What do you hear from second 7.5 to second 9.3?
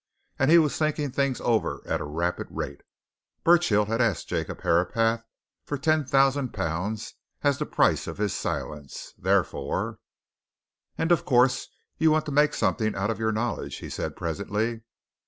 the price of his silence;